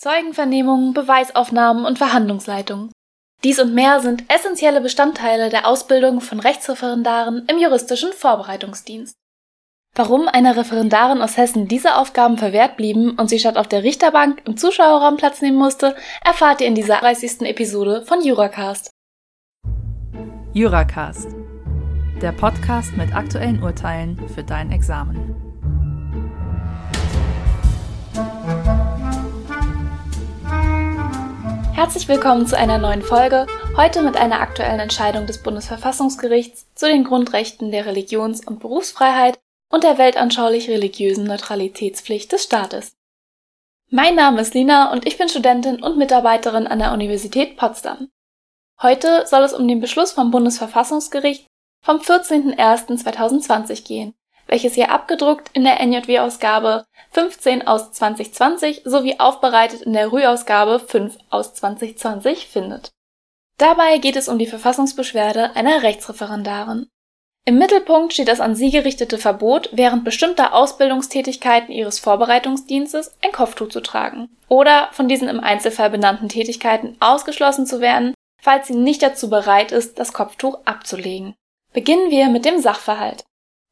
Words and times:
Zeugenvernehmungen, 0.00 0.94
Beweisaufnahmen 0.94 1.84
und 1.84 1.98
Verhandlungsleitungen. 1.98 2.90
Dies 3.44 3.60
und 3.60 3.74
mehr 3.74 4.00
sind 4.00 4.24
essentielle 4.32 4.80
Bestandteile 4.80 5.50
der 5.50 5.66
Ausbildung 5.66 6.22
von 6.22 6.40
Rechtsreferendaren 6.40 7.44
im 7.48 7.58
juristischen 7.58 8.10
Vorbereitungsdienst. 8.14 9.14
Warum 9.94 10.26
einer 10.26 10.56
Referendarin 10.56 11.20
aus 11.20 11.36
Hessen 11.36 11.68
diese 11.68 11.96
Aufgaben 11.96 12.38
verwehrt 12.38 12.78
blieben 12.78 13.18
und 13.18 13.28
sie 13.28 13.38
statt 13.38 13.58
auf 13.58 13.68
der 13.68 13.82
Richterbank 13.82 14.40
im 14.46 14.56
Zuschauerraum 14.56 15.18
Platz 15.18 15.42
nehmen 15.42 15.58
musste, 15.58 15.94
erfahrt 16.24 16.62
ihr 16.62 16.68
in 16.68 16.74
dieser 16.74 17.00
30. 17.00 17.42
Episode 17.42 18.02
von 18.06 18.24
Juracast. 18.24 18.88
Juracast, 20.54 21.28
der 22.22 22.32
Podcast 22.32 22.96
mit 22.96 23.14
aktuellen 23.14 23.62
Urteilen 23.62 24.18
für 24.34 24.44
dein 24.44 24.72
Examen. 24.72 25.49
Herzlich 31.80 32.08
willkommen 32.08 32.46
zu 32.46 32.58
einer 32.58 32.76
neuen 32.76 33.00
Folge, 33.00 33.46
heute 33.74 34.02
mit 34.02 34.14
einer 34.14 34.42
aktuellen 34.42 34.80
Entscheidung 34.80 35.26
des 35.26 35.42
Bundesverfassungsgerichts 35.42 36.66
zu 36.74 36.84
den 36.84 37.04
Grundrechten 37.04 37.70
der 37.70 37.86
Religions- 37.86 38.46
und 38.46 38.60
Berufsfreiheit 38.60 39.40
und 39.72 39.82
der 39.82 39.96
weltanschaulich-religiösen 39.96 41.24
Neutralitätspflicht 41.24 42.30
des 42.32 42.44
Staates. 42.44 42.92
Mein 43.88 44.14
Name 44.14 44.42
ist 44.42 44.52
Lina 44.52 44.92
und 44.92 45.06
ich 45.06 45.16
bin 45.16 45.30
Studentin 45.30 45.82
und 45.82 45.96
Mitarbeiterin 45.96 46.66
an 46.66 46.80
der 46.80 46.92
Universität 46.92 47.56
Potsdam. 47.56 48.10
Heute 48.82 49.26
soll 49.26 49.44
es 49.44 49.54
um 49.54 49.66
den 49.66 49.80
Beschluss 49.80 50.12
vom 50.12 50.30
Bundesverfassungsgericht 50.30 51.46
vom 51.82 51.96
14.01.2020 51.96 53.86
gehen, 53.86 54.12
welches 54.50 54.76
ihr 54.76 54.90
abgedruckt 54.90 55.48
in 55.52 55.62
der 55.62 55.80
NJW-Ausgabe 55.80 56.84
15 57.12 57.66
aus 57.66 57.92
2020 57.92 58.82
sowie 58.84 59.18
aufbereitet 59.18 59.82
in 59.82 59.92
der 59.92 60.10
Rüh-Ausgabe 60.10 60.80
5 60.80 61.16
aus 61.30 61.54
2020 61.54 62.48
findet. 62.48 62.90
Dabei 63.58 63.98
geht 63.98 64.16
es 64.16 64.28
um 64.28 64.38
die 64.38 64.46
Verfassungsbeschwerde 64.46 65.54
einer 65.54 65.82
Rechtsreferendarin. 65.82 66.88
Im 67.46 67.58
Mittelpunkt 67.58 68.12
steht 68.12 68.28
das 68.28 68.40
an 68.40 68.54
sie 68.54 68.70
gerichtete 68.70 69.18
Verbot, 69.18 69.70
während 69.72 70.04
bestimmter 70.04 70.52
Ausbildungstätigkeiten 70.52 71.72
ihres 71.72 71.98
Vorbereitungsdienstes 72.00 73.14
ein 73.24 73.32
Kopftuch 73.32 73.68
zu 73.68 73.80
tragen 73.80 74.28
oder 74.48 74.88
von 74.92 75.08
diesen 75.08 75.28
im 75.28 75.40
Einzelfall 75.40 75.90
benannten 75.90 76.28
Tätigkeiten 76.28 76.96
ausgeschlossen 77.00 77.66
zu 77.66 77.80
werden, 77.80 78.14
falls 78.42 78.66
sie 78.66 78.74
nicht 78.74 79.02
dazu 79.02 79.30
bereit 79.30 79.72
ist, 79.72 79.98
das 79.98 80.12
Kopftuch 80.12 80.58
abzulegen. 80.64 81.34
Beginnen 81.72 82.10
wir 82.10 82.28
mit 82.28 82.44
dem 82.44 82.60
Sachverhalt. 82.60 83.24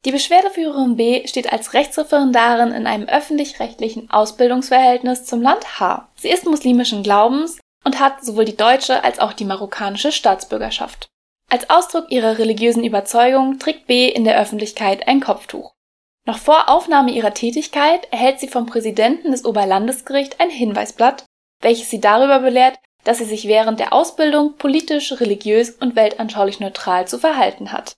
Die 0.05 0.11
Beschwerdeführerin 0.11 0.95
B 0.95 1.27
steht 1.27 1.51
als 1.51 1.73
Rechtsreferendarin 1.73 2.71
in 2.71 2.87
einem 2.87 3.09
öffentlich-rechtlichen 3.09 4.09
Ausbildungsverhältnis 4.09 5.25
zum 5.25 5.41
Land 5.41 5.79
H. 5.79 6.09
Sie 6.15 6.29
ist 6.29 6.45
muslimischen 6.45 7.03
Glaubens 7.03 7.59
und 7.83 7.99
hat 7.99 8.23
sowohl 8.23 8.45
die 8.45 8.55
deutsche 8.55 9.03
als 9.03 9.19
auch 9.19 9.33
die 9.33 9.43
marokkanische 9.43 10.13
Staatsbürgerschaft. 10.13 11.09
Als 11.49 11.69
Ausdruck 11.69 12.11
ihrer 12.11 12.37
religiösen 12.37 12.85
Überzeugung 12.85 13.59
trägt 13.59 13.87
B 13.87 14.07
in 14.07 14.23
der 14.23 14.39
Öffentlichkeit 14.39 15.07
ein 15.07 15.19
Kopftuch. 15.19 15.73
Noch 16.25 16.37
vor 16.37 16.69
Aufnahme 16.69 17.11
ihrer 17.11 17.33
Tätigkeit 17.33 18.07
erhält 18.11 18.39
sie 18.39 18.47
vom 18.47 18.67
Präsidenten 18.67 19.31
des 19.31 19.43
Oberlandesgerichts 19.43 20.39
ein 20.39 20.49
Hinweisblatt, 20.49 21.25
welches 21.61 21.89
sie 21.89 21.99
darüber 21.99 22.39
belehrt, 22.39 22.77
dass 23.03 23.17
sie 23.17 23.25
sich 23.25 23.47
während 23.47 23.79
der 23.79 23.91
Ausbildung 23.93 24.55
politisch, 24.57 25.19
religiös 25.19 25.71
und 25.71 25.95
weltanschaulich 25.95 26.59
neutral 26.59 27.07
zu 27.07 27.17
verhalten 27.17 27.71
hat. 27.71 27.95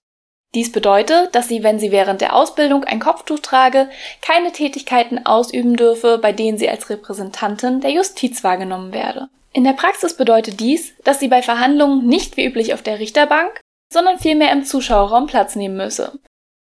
Dies 0.53 0.71
bedeutet, 0.71 1.33
dass 1.33 1.47
sie, 1.47 1.63
wenn 1.63 1.79
sie 1.79 1.91
während 1.91 2.19
der 2.19 2.35
Ausbildung 2.35 2.83
ein 2.83 2.99
Kopftuch 2.99 3.39
trage, 3.39 3.89
keine 4.21 4.51
Tätigkeiten 4.51 5.25
ausüben 5.25 5.77
dürfe, 5.77 6.17
bei 6.17 6.33
denen 6.33 6.57
sie 6.57 6.69
als 6.69 6.89
Repräsentantin 6.89 7.79
der 7.79 7.91
Justiz 7.91 8.43
wahrgenommen 8.43 8.91
werde. 8.91 9.29
In 9.53 9.63
der 9.63 9.73
Praxis 9.73 10.15
bedeutet 10.15 10.59
dies, 10.59 10.93
dass 11.03 11.19
sie 11.19 11.29
bei 11.29 11.41
Verhandlungen 11.41 12.05
nicht 12.05 12.35
wie 12.35 12.45
üblich 12.45 12.73
auf 12.73 12.81
der 12.81 12.99
Richterbank, 12.99 13.61
sondern 13.91 14.19
vielmehr 14.19 14.51
im 14.51 14.65
Zuschauerraum 14.65 15.27
Platz 15.27 15.55
nehmen 15.55 15.77
müsse. 15.77 16.19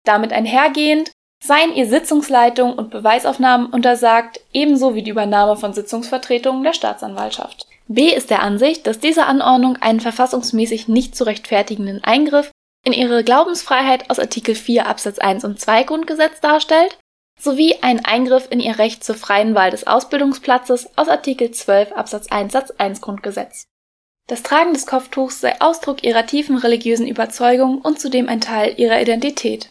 Damit 0.04 0.32
einhergehend 0.32 1.10
seien 1.42 1.74
ihr 1.74 1.86
Sitzungsleitung 1.86 2.74
und 2.74 2.90
Beweisaufnahmen 2.90 3.66
untersagt, 3.66 4.40
ebenso 4.52 4.94
wie 4.94 5.02
die 5.02 5.10
Übernahme 5.10 5.56
von 5.56 5.74
Sitzungsvertretungen 5.74 6.62
der 6.62 6.72
Staatsanwaltschaft. 6.72 7.66
B 7.86 8.08
ist 8.08 8.30
der 8.30 8.42
Ansicht, 8.42 8.86
dass 8.86 8.98
diese 8.98 9.26
Anordnung 9.26 9.76
einen 9.76 10.00
verfassungsmäßig 10.00 10.88
nicht 10.88 11.14
zu 11.14 11.24
rechtfertigenden 11.24 12.02
Eingriff 12.02 12.50
in 12.84 12.92
ihre 12.92 13.24
Glaubensfreiheit 13.24 14.10
aus 14.10 14.18
Artikel 14.18 14.54
4 14.54 14.86
Absatz 14.86 15.18
1 15.18 15.44
und 15.44 15.58
2 15.58 15.84
Grundgesetz 15.84 16.40
darstellt, 16.40 16.98
sowie 17.38 17.76
einen 17.82 18.04
Eingriff 18.04 18.46
in 18.50 18.60
ihr 18.60 18.78
Recht 18.78 19.02
zur 19.02 19.16
freien 19.16 19.54
Wahl 19.54 19.70
des 19.70 19.86
Ausbildungsplatzes 19.86 20.90
aus 20.96 21.08
Artikel 21.08 21.50
12 21.50 21.92
Absatz 21.92 22.28
1 22.28 22.52
Satz 22.52 22.70
1 22.78 23.00
Grundgesetz. 23.00 23.66
Das 24.26 24.42
Tragen 24.42 24.72
des 24.72 24.86
Kopftuchs 24.86 25.40
sei 25.40 25.60
Ausdruck 25.60 26.02
ihrer 26.04 26.26
tiefen 26.26 26.56
religiösen 26.56 27.06
Überzeugung 27.06 27.80
und 27.80 28.00
zudem 28.00 28.28
ein 28.28 28.40
Teil 28.40 28.74
ihrer 28.78 29.00
Identität. 29.00 29.70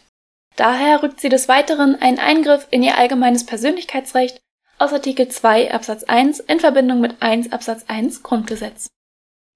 Daher 0.56 1.02
rückt 1.02 1.20
sie 1.20 1.28
des 1.28 1.48
Weiteren 1.48 2.00
einen 2.00 2.18
Eingriff 2.18 2.68
in 2.70 2.82
ihr 2.82 2.96
allgemeines 2.96 3.46
Persönlichkeitsrecht 3.46 4.40
aus 4.78 4.92
Artikel 4.92 5.28
2 5.28 5.72
Absatz 5.72 6.04
1 6.04 6.40
in 6.40 6.60
Verbindung 6.60 7.00
mit 7.00 7.20
1 7.20 7.52
Absatz 7.52 7.84
1 7.88 8.22
Grundgesetz. 8.22 8.88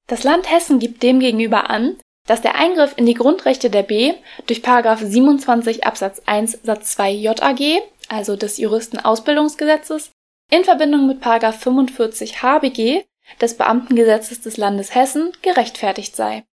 Das 0.09 0.25
Land 0.25 0.51
Hessen 0.51 0.79
gibt 0.79 1.03
demgegenüber 1.03 1.71
an, 1.71 1.99
dass 2.29 2.43
der 2.43 2.55
Eingriff 2.55 2.93
in 2.97 3.07
die 3.07 3.15
Grundrechte 3.15 3.71
der 3.71 3.83
B 3.83 4.15
durch 4.47 4.63
27 4.63 5.85
Absatz 5.85 6.23
1 6.27 6.61
Satz 6.63 6.93
2 6.93 7.11
JAG, 7.11 7.83
also 8.09 8.37
des 8.37 8.59
Juristenausbildungsgesetzes, 8.59 10.13
in 10.51 10.63
Verbindung 10.63 11.07
mit 11.07 11.25
45 11.25 12.43
HBG 12.43 13.05
des 13.41 13.57
Beamtengesetzes 13.57 14.43
des 14.43 14.57
Landes 14.59 14.95
Hessen 14.95 15.33
gerechtfertigt 15.43 16.15
sei. 16.15 16.45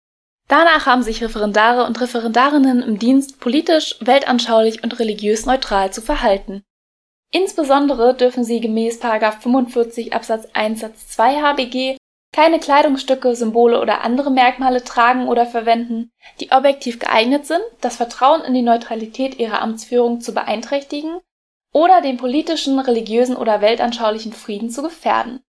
Danach 0.48 0.86
haben 0.86 1.04
sich 1.04 1.24
Referendare 1.24 1.86
und 1.86 2.00
Referendarinnen 2.00 2.82
im 2.82 2.98
Dienst 2.98 3.40
politisch, 3.40 3.96
weltanschaulich 4.00 4.84
und 4.84 5.00
religiös 5.00 5.46
neutral 5.46 5.92
zu 5.92 6.02
verhalten. 6.02 6.64
Insbesondere 7.32 8.16
dürfen 8.16 8.46
sie 8.46 8.62
gemäß 8.62 9.00
45 9.00 10.14
Absatz 10.14 10.48
1 10.54 10.80
Satz 10.80 11.08
2 11.10 11.42
HBG 11.42 11.98
keine 12.36 12.60
Kleidungsstücke, 12.60 13.34
Symbole 13.34 13.80
oder 13.80 14.02
andere 14.02 14.30
Merkmale 14.30 14.84
tragen 14.84 15.30
oder 15.30 15.46
verwenden, 15.46 16.12
die 16.42 16.52
objektiv 16.52 17.00
geeignet 17.00 17.46
sind, 17.46 17.62
das 17.80 17.96
Vertrauen 17.96 18.42
in 18.42 18.54
die 18.54 18.62
Neutralität 18.62 19.40
ihrer 19.40 19.62
Amtsführung 19.62 20.20
zu 20.20 20.34
beeinträchtigen 20.34 21.22
oder 21.72 22.02
den 22.02 22.18
politischen, 22.18 22.78
religiösen 22.78 23.38
oder 23.38 23.62
weltanschaulichen 23.62 24.34
Frieden 24.34 24.70
zu 24.70 24.84
gefährden. 24.84 25.46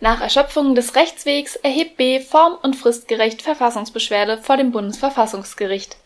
Nach 0.00 0.22
Erschöpfung 0.22 0.74
des 0.74 0.96
Rechtswegs 0.96 1.56
erhebt 1.56 1.98
B 1.98 2.20
form- 2.20 2.56
und 2.62 2.76
fristgerecht 2.76 3.42
Verfassungsbeschwerde 3.42 4.38
vor 4.38 4.56
dem 4.56 4.72
Bundesverfassungsgericht. 4.72 5.98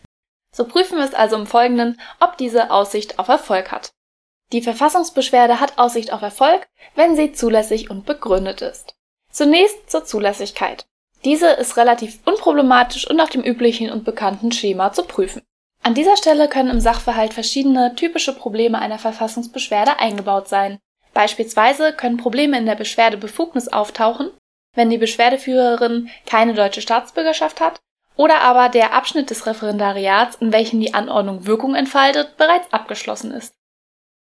So 0.53 0.65
prüfen 0.65 0.97
wir 0.97 1.05
es 1.05 1.13
also 1.13 1.37
im 1.37 1.47
Folgenden, 1.47 2.01
ob 2.19 2.35
diese 2.35 2.69
Aussicht 2.69 3.17
auf 3.17 3.29
Erfolg 3.29 3.71
hat. 3.71 3.93
Die 4.51 4.61
Verfassungsbeschwerde 4.61 5.61
hat 5.61 5.77
Aussicht 5.77 6.11
auf 6.11 6.21
Erfolg, 6.21 6.67
wenn 6.95 7.15
sie 7.15 7.31
zulässig 7.31 7.89
und 7.89 8.05
begründet 8.05 8.61
ist. 8.61 8.95
Zunächst 9.35 9.91
zur 9.91 10.05
Zulässigkeit. 10.05 10.85
Diese 11.25 11.49
ist 11.49 11.75
relativ 11.75 12.19
unproblematisch 12.23 13.05
und 13.05 13.17
nach 13.17 13.29
dem 13.29 13.43
üblichen 13.43 13.91
und 13.91 14.05
bekannten 14.05 14.53
Schema 14.53 14.93
zu 14.93 15.03
prüfen. 15.03 15.41
An 15.83 15.93
dieser 15.93 16.15
Stelle 16.15 16.47
können 16.47 16.69
im 16.69 16.79
Sachverhalt 16.79 17.33
verschiedene 17.33 17.95
typische 17.95 18.31
Probleme 18.31 18.79
einer 18.79 18.97
Verfassungsbeschwerde 18.97 19.99
eingebaut 19.99 20.47
sein. 20.47 20.79
Beispielsweise 21.13 21.91
können 21.91 22.15
Probleme 22.15 22.57
in 22.57 22.65
der 22.65 22.75
Beschwerdebefugnis 22.75 23.67
auftauchen, 23.67 24.31
wenn 24.73 24.89
die 24.89 24.97
Beschwerdeführerin 24.97 26.09
keine 26.25 26.53
deutsche 26.53 26.79
Staatsbürgerschaft 26.79 27.59
hat 27.59 27.81
oder 28.15 28.39
aber 28.39 28.69
der 28.69 28.93
Abschnitt 28.93 29.31
des 29.31 29.45
Referendariats, 29.45 30.37
in 30.37 30.53
welchem 30.53 30.79
die 30.79 30.93
Anordnung 30.93 31.45
Wirkung 31.45 31.75
entfaltet, 31.75 32.37
bereits 32.37 32.71
abgeschlossen 32.71 33.31
ist. 33.31 33.53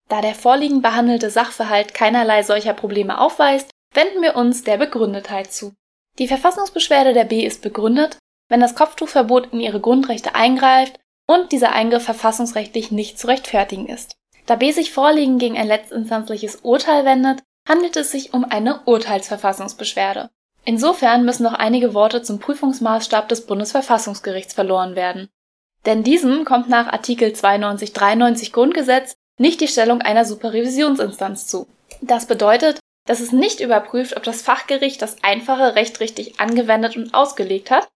Da 0.08 0.20
der 0.20 0.34
vorliegend 0.34 0.82
behandelte 0.82 1.30
Sachverhalt 1.30 1.94
keinerlei 1.94 2.42
solcher 2.42 2.74
Probleme 2.74 3.20
aufweist, 3.20 3.70
wenden 3.94 4.22
wir 4.22 4.36
uns 4.36 4.64
der 4.64 4.76
Begründetheit 4.76 5.52
zu. 5.52 5.72
Die 6.18 6.28
Verfassungsbeschwerde 6.28 7.12
der 7.12 7.24
B 7.24 7.44
ist 7.44 7.62
begründet, 7.62 8.18
wenn 8.48 8.60
das 8.60 8.74
Kopftuchverbot 8.74 9.52
in 9.52 9.60
ihre 9.60 9.80
Grundrechte 9.80 10.34
eingreift 10.34 11.00
und 11.26 11.52
dieser 11.52 11.72
Eingriff 11.72 12.04
verfassungsrechtlich 12.04 12.90
nicht 12.90 13.18
zu 13.18 13.26
rechtfertigen 13.26 13.86
ist. 13.86 14.16
Da 14.46 14.56
B 14.56 14.72
sich 14.72 14.92
vorliegend 14.92 15.40
gegen 15.40 15.56
ein 15.56 15.66
letztinstanzliches 15.66 16.56
Urteil 16.56 17.04
wendet, 17.04 17.42
handelt 17.66 17.96
es 17.96 18.10
sich 18.10 18.34
um 18.34 18.44
eine 18.44 18.82
Urteilsverfassungsbeschwerde. 18.84 20.30
Insofern 20.66 21.24
müssen 21.24 21.44
noch 21.44 21.54
einige 21.54 21.94
Worte 21.94 22.22
zum 22.22 22.38
Prüfungsmaßstab 22.38 23.28
des 23.28 23.46
Bundesverfassungsgerichts 23.46 24.54
verloren 24.54 24.96
werden. 24.96 25.28
Denn 25.86 26.02
diesem 26.02 26.44
kommt 26.44 26.68
nach 26.68 26.88
Artikel 26.88 27.30
92-93 27.30 28.52
Grundgesetz 28.52 29.14
nicht 29.38 29.60
die 29.60 29.68
Stellung 29.68 30.00
einer 30.00 30.24
Superrevisionsinstanz 30.24 31.46
zu. 31.46 31.66
Das 32.00 32.26
bedeutet, 32.26 32.80
dass 33.06 33.20
es 33.20 33.32
nicht 33.32 33.60
überprüft, 33.60 34.16
ob 34.16 34.22
das 34.22 34.42
Fachgericht 34.42 35.00
das 35.02 35.22
einfache 35.22 35.74
Recht 35.74 36.00
richtig 36.00 36.40
angewendet 36.40 36.96
und 36.96 37.14
ausgelegt 37.14 37.70
hat, 37.70 37.88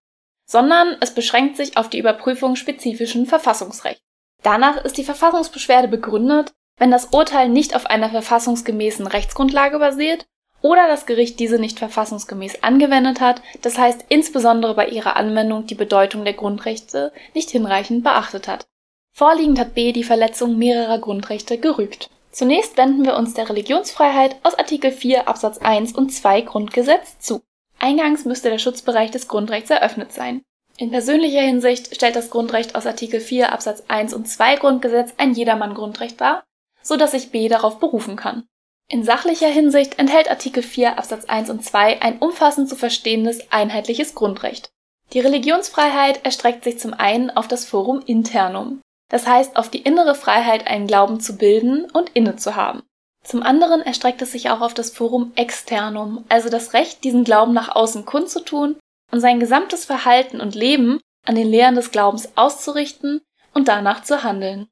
sondern 0.47 0.97
es 1.01 1.15
beschränkt 1.15 1.57
sich 1.57 1.77
auf 1.77 1.89
die 1.89 1.99
Überprüfung 1.99 2.57
spezifischen 2.57 3.27
Verfassungsrechts. 3.27 4.03
Danach 4.43 4.85
ist 4.85 4.97
die 4.97 5.05
Verfassungsbeschwerde 5.05 5.89
begründet, 5.89 6.53
wenn 6.79 6.91
das 6.91 7.07
Urteil 7.07 7.49
nicht 7.49 7.75
auf 7.75 7.87
einer 7.87 8.09
verfassungsgemäßen 8.09 9.07
Rechtsgrundlage 9.07 9.79
basiert 9.79 10.27
oder 10.63 10.89
das 10.89 11.07
Gericht 11.07 11.41
diese 11.41 11.59
nicht 11.59 11.79
verfassungsgemäß 11.79 12.63
angewendet 12.63 13.21
hat, 13.21 13.43
das 13.63 13.79
heißt 13.79 14.07
insbesondere 14.09 14.75
bei 14.75 14.89
ihrer 14.89 15.17
Anwendung 15.17 15.67
die 15.67 15.75
Bedeutung 15.75 16.25
der 16.25 16.35
Grundrechte 16.35 17.13
nicht 17.35 17.51
hinreichend 17.51 18.05
beachtet 18.05 18.49
hat. 18.49 18.67
Vorliegend 19.13 19.59
hat 19.59 19.75
B 19.75 19.93
die 19.93 20.05
Verletzung 20.05 20.59
mehrerer 20.59 20.99
Grundrechte 20.99 21.59
gerügt. 21.59 22.11
Zunächst 22.39 22.77
wenden 22.77 23.05
wir 23.05 23.17
uns 23.17 23.35
der 23.35 23.49
Religionsfreiheit 23.49 24.37
aus 24.45 24.55
Artikel 24.55 24.93
4 24.93 25.27
Absatz 25.27 25.59
1 25.59 25.91
und 25.91 26.11
2 26.11 26.43
Grundgesetz 26.43 27.19
zu. 27.19 27.43
Eingangs 27.81 28.27
müsste 28.27 28.49
der 28.49 28.61
Schutzbereich 28.61 29.11
des 29.11 29.27
Grundrechts 29.27 29.71
eröffnet 29.71 30.13
sein. 30.13 30.43
In 30.77 30.93
persönlicher 30.93 31.41
Hinsicht 31.41 31.93
stellt 31.97 32.15
das 32.15 32.31
Grundrecht 32.31 32.77
aus 32.77 32.87
Artikel 32.87 33.19
4 33.19 33.53
Absatz 33.53 33.83
1 33.89 34.15
und 34.15 34.29
2 34.29 34.55
Grundgesetz 34.55 35.15
ein 35.17 35.35
Jedermann-Grundrecht 35.35 36.21
dar, 36.21 36.45
so 36.81 36.97
dass 36.97 37.11
sich 37.11 37.33
B 37.33 37.49
darauf 37.49 37.81
berufen 37.81 38.15
kann. 38.15 38.45
In 38.89 39.03
sachlicher 39.03 39.49
Hinsicht 39.49 39.99
enthält 39.99 40.31
Artikel 40.31 40.63
4 40.63 40.97
Absatz 40.97 41.25
1 41.25 41.51
und 41.51 41.65
2 41.65 42.03
ein 42.03 42.19
umfassend 42.21 42.69
zu 42.69 42.77
verstehendes 42.77 43.51
einheitliches 43.51 44.15
Grundrecht. 44.15 44.71
Die 45.13 45.19
Religionsfreiheit 45.19 46.25
erstreckt 46.25 46.63
sich 46.63 46.79
zum 46.79 46.95
einen 46.95 47.31
auf 47.31 47.49
das 47.49 47.65
Forum 47.65 48.01
internum, 48.07 48.81
das 49.09 49.27
heißt 49.27 49.57
auf 49.57 49.71
die 49.71 49.83
innere 49.83 50.15
Freiheit, 50.15 50.67
einen 50.67 50.87
Glauben 50.87 51.21
zu 51.21 51.37
bilden 51.37 51.87
und 51.91 52.11
inne 52.11 52.37
zu 52.37 52.57
haben. 52.57 52.83
Zum 53.25 53.43
anderen 53.43 53.83
erstreckt 53.83 54.23
es 54.23 54.33
sich 54.33 54.51
auch 54.51 54.61
auf 54.61 54.75
das 54.75 54.91
Forum 54.91 55.33
externum, 55.35 56.25
also 56.29 56.49
das 56.49 56.73
Recht, 56.73 57.05
diesen 57.05 57.25
Glauben 57.25 57.53
nach 57.53 57.75
außen 57.75 58.05
kundzutun 58.05 58.77
und 59.11 59.21
sein 59.21 59.41
gesamtes 59.41 59.85
Verhalten 59.85 60.41
und 60.41 60.55
Leben 60.55 61.01
an 61.27 61.35
den 61.35 61.49
Lehren 61.49 61.75
des 61.75 61.91
Glaubens 61.91 62.31
auszurichten 62.37 63.21
und 63.55 63.69
danach 63.69 64.03
zu 64.03 64.23
handeln. 64.23 64.69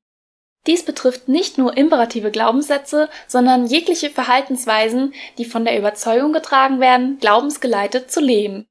Dies 0.67 0.85
betrifft 0.85 1.29
nicht 1.29 1.59
nur 1.59 1.77
imperative 1.77 2.31
Glaubenssätze, 2.31 3.09
sondern 3.29 3.67
jegliche 3.67 4.11
Verhaltensweisen, 4.11 5.15
die 5.39 5.45
von 5.45 5.65
der 5.65 5.79
Überzeugung 5.79 6.33
getragen 6.33 6.81
werden, 6.81 7.19
glaubensgeleitet 7.19 8.11
zu 8.11 8.21
leben. 8.21 8.67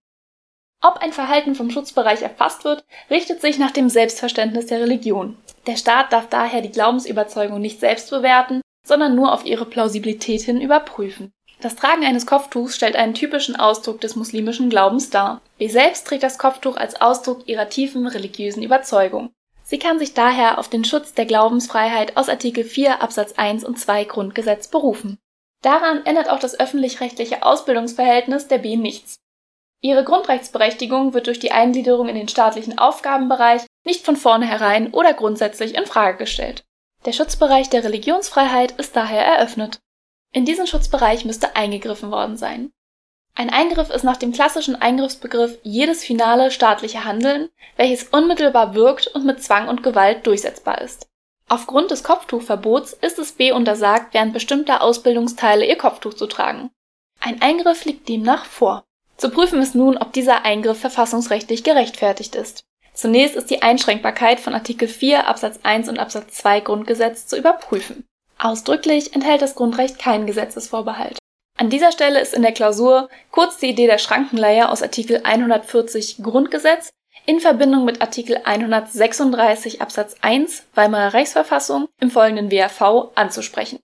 Ob 0.82 0.98
ein 0.98 1.14
Verhalten 1.14 1.56
vom 1.56 1.72
Schutzbereich 1.72 2.22
erfasst 2.22 2.66
wird, 2.66 2.84
richtet 3.10 3.42
sich 3.42 3.58
nach 3.58 3.72
dem 3.72 3.90
Selbstverständnis 3.90 4.66
der 4.66 4.82
Religion. 4.82 5.38
Der 5.68 5.78
Staat 5.78 6.14
darf 6.14 6.30
daher 6.30 6.62
die 6.62 6.72
Glaubensüberzeugung 6.72 7.60
nicht 7.60 7.80
selbst 7.80 8.10
bewerten, 8.10 8.62
sondern 8.86 9.16
nur 9.16 9.34
auf 9.34 9.46
ihre 9.46 9.66
Plausibilität 9.66 10.42
hin 10.42 10.62
überprüfen. 10.62 11.32
Das 11.62 11.76
Tragen 11.76 12.06
eines 12.06 12.28
Kopftuchs 12.28 12.76
stellt 12.76 12.96
einen 12.96 13.14
typischen 13.14 13.56
Ausdruck 13.56 14.02
des 14.02 14.16
muslimischen 14.16 14.70
Glaubens 14.70 15.10
dar. 15.10 15.42
B 15.58 15.68
selbst 15.68 16.06
trägt 16.06 16.24
das 16.24 16.38
Kopftuch 16.38 16.78
als 16.78 17.02
Ausdruck 17.02 17.48
ihrer 17.48 17.70
tiefen 17.70 18.06
religiösen 18.06 18.62
Überzeugung. 18.62 19.32
Sie 19.64 19.80
kann 19.80 19.98
sich 19.98 20.14
daher 20.14 20.60
auf 20.60 20.68
den 20.68 20.86
Schutz 20.86 21.16
der 21.16 21.26
Glaubensfreiheit 21.26 22.18
aus 22.18 22.30
Artikel 22.30 22.64
4 22.64 23.02
Absatz 23.02 23.34
1 23.34 23.64
und 23.64 23.80
2 23.80 24.04
Grundgesetz 24.04 24.68
berufen. 24.68 25.18
Daran 25.64 26.06
ändert 26.06 26.30
auch 26.30 26.38
das 26.38 26.60
öffentlich-rechtliche 26.60 27.44
Ausbildungsverhältnis 27.44 28.48
der 28.48 28.60
B 28.60 28.76
nichts. 28.76 29.16
Ihre 29.82 30.04
Grundrechtsberechtigung 30.04 31.16
wird 31.16 31.26
durch 31.26 31.40
die 31.40 31.52
Eingliederung 31.52 32.08
in 32.10 32.16
den 32.16 32.28
staatlichen 32.28 32.78
Aufgabenbereich 32.78 33.66
nicht 33.86 34.06
von 34.06 34.16
vornherein 34.16 34.94
oder 34.94 35.14
grundsätzlich 35.14 35.76
in 35.76 35.86
Frage 35.86 36.18
gestellt. 36.18 36.66
Der 37.06 37.14
Schutzbereich 37.14 37.70
der 37.70 37.84
Religionsfreiheit 37.84 38.72
ist 38.74 38.96
daher 38.96 39.24
eröffnet. 39.26 39.80
In 40.34 40.44
diesen 40.44 40.68
Schutzbereich 40.68 41.24
müsste 41.24 41.56
eingegriffen 41.56 42.12
worden 42.12 42.36
sein. 42.36 42.72
Ein 43.36 43.50
Eingriff 43.50 43.90
ist 43.90 44.04
nach 44.04 44.18
dem 44.18 44.32
klassischen 44.32 44.82
Eingriffsbegriff 44.82 45.60
jedes 45.62 46.04
finale 46.04 46.52
staatliche 46.52 47.04
Handeln, 47.04 47.50
welches 47.76 48.04
unmittelbar 48.04 48.74
wirkt 48.76 49.08
und 49.08 49.26
mit 49.26 49.44
Zwang 49.44 49.68
und 49.68 49.84
Gewalt 49.84 50.26
durchsetzbar 50.26 50.82
ist. 50.82 51.08
Aufgrund 51.48 51.92
des 51.92 52.04
Kopftuchverbots 52.04 52.94
ist 52.94 53.20
es 53.20 53.34
B 53.34 53.52
untersagt, 53.52 54.14
während 54.14 54.34
bestimmter 54.34 54.82
Ausbildungsteile 54.82 55.66
ihr 55.66 55.78
Kopftuch 55.78 56.14
zu 56.14 56.28
tragen. 56.28 56.72
Ein 57.20 57.42
Eingriff 57.42 57.86
liegt 57.86 58.10
demnach 58.10 58.46
vor. 58.46 58.86
Zu 59.18 59.30
prüfen 59.30 59.62
ist 59.62 59.76
nun, 59.76 59.98
ob 59.98 60.14
dieser 60.14 60.44
Eingriff 60.44 60.80
verfassungsrechtlich 60.80 61.64
gerechtfertigt 61.64 62.36
ist. 62.36 62.66
Zunächst 62.96 63.36
ist 63.36 63.50
die 63.50 63.62
Einschränkbarkeit 63.62 64.40
von 64.40 64.54
Artikel 64.54 64.88
4 64.88 65.28
Absatz 65.28 65.60
1 65.64 65.90
und 65.90 66.00
Absatz 66.00 66.38
2 66.38 66.62
Grundgesetz 66.62 67.28
zu 67.28 67.38
überprüfen. 67.38 68.06
Ausdrücklich 68.40 69.14
enthält 69.14 69.42
das 69.42 69.56
Grundrecht 69.56 70.00
keinen 70.00 70.26
Gesetzesvorbehalt. 70.26 71.18
An 71.58 71.70
dieser 71.70 71.92
Stelle 71.92 72.20
ist 72.20 72.34
in 72.34 72.42
der 72.42 72.52
Klausur 72.54 73.10
kurz 73.32 73.58
die 73.58 73.70
Idee 73.70 73.88
der 73.88 73.98
Schrankenleihe 73.98 74.70
aus 74.70 74.82
Artikel 74.82 75.22
140 75.24 76.18
Grundgesetz 76.24 76.90
in 77.26 77.40
Verbindung 77.40 77.86
mit 77.86 78.02
Artikel 78.02 78.40
136 78.44 79.82
Absatz 79.82 80.16
1 80.22 80.64
Weimarer 80.74 81.14
Reichsverfassung 81.14 81.88
im 82.00 82.12
folgenden 82.12 82.52
WRV 82.52 83.12
anzusprechen. 83.16 83.80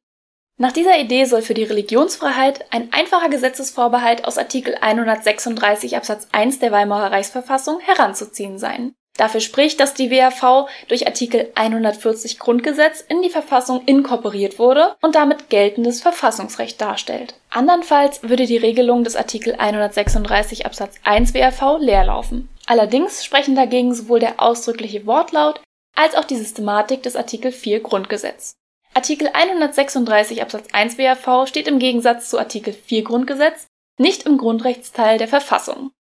Nach 0.57 0.71
dieser 0.71 0.99
Idee 0.99 1.25
soll 1.25 1.41
für 1.41 1.53
die 1.53 1.63
Religionsfreiheit 1.63 2.65
ein 2.71 2.93
einfacher 2.93 3.29
Gesetzesvorbehalt 3.29 4.25
aus 4.25 4.37
Artikel 4.37 4.75
136 4.79 5.97
Absatz 5.97 6.27
1 6.31 6.59
der 6.59 6.71
Weimarer 6.71 7.11
Reichsverfassung 7.11 7.79
heranzuziehen 7.79 8.59
sein. 8.59 8.93
Dafür 9.21 9.39
spricht, 9.39 9.79
dass 9.79 9.93
die 9.93 10.09
WAV 10.09 10.67
durch 10.87 11.05
Artikel 11.05 11.51
140 11.53 12.39
Grundgesetz 12.39 13.05
in 13.07 13.21
die 13.21 13.29
Verfassung 13.29 13.83
inkorporiert 13.85 14.57
wurde 14.57 14.95
und 14.99 15.13
damit 15.13 15.47
geltendes 15.51 16.01
Verfassungsrecht 16.01 16.81
darstellt. 16.81 17.35
Andernfalls 17.51 18.23
würde 18.23 18.47
die 18.47 18.57
Regelung 18.57 19.03
des 19.03 19.15
Artikel 19.15 19.53
136 19.53 20.65
Absatz 20.65 20.95
1 21.03 21.35
WAV 21.35 21.77
leerlaufen. 21.79 22.49
Allerdings 22.65 23.23
sprechen 23.23 23.53
dagegen 23.53 23.93
sowohl 23.93 24.19
der 24.19 24.41
ausdrückliche 24.41 25.05
Wortlaut 25.05 25.61
als 25.95 26.15
auch 26.15 26.25
die 26.25 26.37
Systematik 26.37 27.03
des 27.03 27.15
Artikel 27.15 27.51
4 27.51 27.81
Grundgesetz. 27.81 28.55
Artikel 28.95 29.29
136 29.31 30.41
Absatz 30.41 30.65
1 30.71 30.97
WAV 30.97 31.47
steht 31.47 31.67
im 31.67 31.77
Gegensatz 31.77 32.27
zu 32.27 32.39
Artikel 32.39 32.73
4 32.73 33.03
Grundgesetz 33.03 33.67
nicht 33.99 34.23
im 34.23 34.39
Grundrechtsteil 34.39 35.19
der 35.19 35.27
Verfassung. 35.27 35.91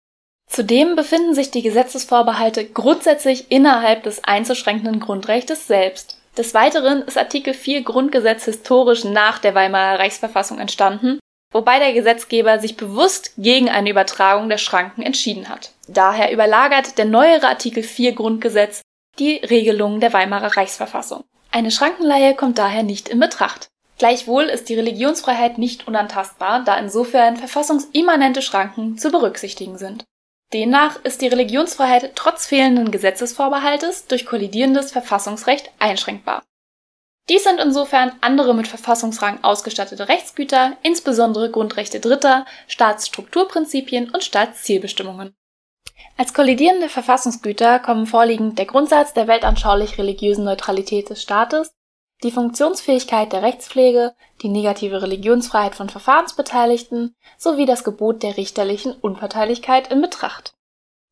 Zudem 0.51 0.97
befinden 0.97 1.33
sich 1.33 1.49
die 1.49 1.61
Gesetzesvorbehalte 1.61 2.65
grundsätzlich 2.65 3.49
innerhalb 3.49 4.03
des 4.03 4.25
einzuschränkenden 4.25 4.99
Grundrechtes 4.99 5.65
selbst. 5.65 6.17
Des 6.37 6.53
Weiteren 6.53 7.03
ist 7.03 7.17
Artikel 7.17 7.53
4 7.53 7.83
Grundgesetz 7.83 8.43
historisch 8.43 9.05
nach 9.05 9.39
der 9.39 9.55
Weimarer 9.55 9.99
Reichsverfassung 9.99 10.59
entstanden, 10.59 11.19
wobei 11.53 11.79
der 11.79 11.93
Gesetzgeber 11.93 12.59
sich 12.59 12.75
bewusst 12.75 13.31
gegen 13.37 13.69
eine 13.69 13.89
Übertragung 13.89 14.49
der 14.49 14.57
Schranken 14.57 15.03
entschieden 15.03 15.47
hat. 15.47 15.71
Daher 15.87 16.33
überlagert 16.33 16.97
der 16.97 17.05
neuere 17.05 17.47
Artikel 17.47 17.81
4 17.81 18.11
Grundgesetz 18.11 18.81
die 19.19 19.37
Regelungen 19.37 20.01
der 20.01 20.11
Weimarer 20.11 20.57
Reichsverfassung. 20.57 21.23
Eine 21.51 21.71
Schrankenleihe 21.71 22.35
kommt 22.35 22.57
daher 22.57 22.83
nicht 22.83 23.07
in 23.07 23.21
Betracht. 23.21 23.67
Gleichwohl 23.97 24.43
ist 24.45 24.67
die 24.67 24.75
Religionsfreiheit 24.75 25.57
nicht 25.57 25.87
unantastbar, 25.87 26.65
da 26.65 26.77
insofern 26.77 27.37
verfassungsimmanente 27.37 28.41
Schranken 28.41 28.97
zu 28.97 29.11
berücksichtigen 29.11 29.77
sind. 29.77 30.03
Demnach 30.53 30.97
ist 31.03 31.21
die 31.21 31.27
Religionsfreiheit 31.27 32.11
trotz 32.15 32.45
fehlenden 32.45 32.91
Gesetzesvorbehaltes 32.91 34.07
durch 34.07 34.25
kollidierendes 34.25 34.91
Verfassungsrecht 34.91 35.71
einschränkbar. 35.79 36.43
Dies 37.29 37.43
sind 37.43 37.59
insofern 37.61 38.11
andere 38.19 38.53
mit 38.53 38.67
Verfassungsrang 38.67 39.43
ausgestattete 39.43 40.09
Rechtsgüter, 40.09 40.75
insbesondere 40.83 41.49
Grundrechte 41.49 42.01
Dritter, 42.01 42.45
Staatsstrukturprinzipien 42.67 44.09
und 44.09 44.23
Staatszielbestimmungen. 44.23 45.33
Als 46.17 46.33
kollidierende 46.33 46.89
Verfassungsgüter 46.89 47.79
kommen 47.79 48.05
vorliegend 48.05 48.59
der 48.59 48.65
Grundsatz 48.65 49.13
der 49.13 49.27
weltanschaulich-religiösen 49.27 50.43
Neutralität 50.43 51.09
des 51.09 51.21
Staates 51.21 51.71
die 52.23 52.31
Funktionsfähigkeit 52.31 53.33
der 53.33 53.41
Rechtspflege, 53.41 54.13
die 54.41 54.49
negative 54.49 55.01
Religionsfreiheit 55.01 55.75
von 55.75 55.89
Verfahrensbeteiligten 55.89 57.15
sowie 57.37 57.65
das 57.65 57.83
Gebot 57.83 58.23
der 58.23 58.37
richterlichen 58.37 58.93
Unparteilichkeit 58.93 59.91
in 59.91 60.01
Betracht. 60.01 60.53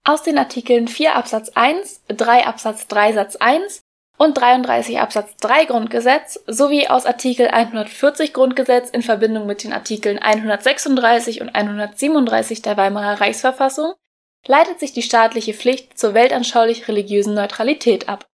Aus 0.03 0.23
den 0.23 0.37
Artikeln 0.37 0.87
4 0.87 1.15
Absatz 1.15 1.49
1, 1.49 2.01
3 2.07 2.45
Absatz 2.45 2.87
3 2.87 3.13
Satz 3.13 3.35
1 3.35 3.81
und 4.17 4.37
33 4.37 4.99
Absatz 4.99 5.35
3 5.37 5.65
Grundgesetz 5.65 6.39
sowie 6.45 6.87
aus 6.87 7.05
Artikel 7.05 7.47
140 7.47 8.33
Grundgesetz 8.33 8.89
in 8.89 9.01
Verbindung 9.01 9.45
mit 9.45 9.63
den 9.63 9.73
Artikeln 9.73 10.19
136 10.19 11.41
und 11.41 11.49
137 11.49 12.61
der 12.61 12.77
Weimarer 12.77 13.21
Reichsverfassung 13.21 13.93
leitet 14.45 14.79
sich 14.79 14.93
die 14.93 15.01
staatliche 15.01 15.53
Pflicht 15.53 15.97
zur 15.97 16.13
weltanschaulich 16.13 16.87
religiösen 16.87 17.33
Neutralität 17.33 18.09
ab 18.09 18.28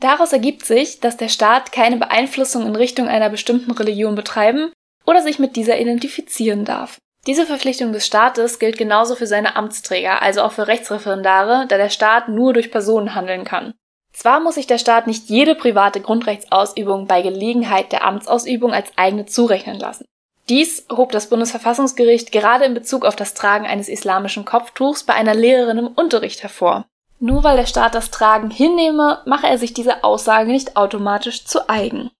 Daraus 0.00 0.32
ergibt 0.32 0.64
sich, 0.64 1.00
dass 1.00 1.16
der 1.16 1.28
Staat 1.28 1.72
keine 1.72 1.96
Beeinflussung 1.96 2.66
in 2.66 2.76
Richtung 2.76 3.08
einer 3.08 3.30
bestimmten 3.30 3.72
Religion 3.72 4.14
betreiben 4.14 4.72
oder 5.04 5.22
sich 5.22 5.38
mit 5.38 5.56
dieser 5.56 5.80
identifizieren 5.80 6.64
darf. 6.64 6.98
Diese 7.26 7.46
Verpflichtung 7.46 7.92
des 7.92 8.06
Staates 8.06 8.58
gilt 8.58 8.78
genauso 8.78 9.16
für 9.16 9.26
seine 9.26 9.56
Amtsträger, 9.56 10.22
also 10.22 10.42
auch 10.42 10.52
für 10.52 10.68
Rechtsreferendare, 10.68 11.66
da 11.68 11.76
der 11.76 11.90
Staat 11.90 12.28
nur 12.28 12.52
durch 12.52 12.70
Personen 12.70 13.14
handeln 13.14 13.44
kann. 13.44 13.74
Zwar 14.12 14.40
muss 14.40 14.54
sich 14.54 14.66
der 14.66 14.78
Staat 14.78 15.06
nicht 15.06 15.28
jede 15.28 15.54
private 15.54 16.00
Grundrechtsausübung 16.00 17.06
bei 17.06 17.22
Gelegenheit 17.22 17.92
der 17.92 18.04
Amtsausübung 18.04 18.72
als 18.72 18.90
eigene 18.96 19.26
zurechnen 19.26 19.78
lassen. 19.78 20.06
Dies 20.48 20.86
hob 20.90 21.12
das 21.12 21.28
Bundesverfassungsgericht 21.28 22.32
gerade 22.32 22.64
in 22.64 22.72
Bezug 22.72 23.04
auf 23.04 23.16
das 23.16 23.34
Tragen 23.34 23.66
eines 23.66 23.88
islamischen 23.88 24.44
Kopftuchs 24.44 25.04
bei 25.04 25.12
einer 25.12 25.34
Lehrerin 25.34 25.78
im 25.78 25.88
Unterricht 25.88 26.42
hervor. 26.42 26.86
Nur 27.20 27.44
weil 27.44 27.56
der 27.56 27.66
Staat 27.66 27.94
das 27.94 28.10
Tragen 28.10 28.50
hinnehme, 28.50 29.22
mache 29.26 29.46
er 29.46 29.58
sich 29.58 29.74
diese 29.74 30.04
Aussage 30.04 30.50
nicht 30.50 30.76
automatisch 30.76 31.44
zu 31.44 31.68
eigen. 31.68 32.10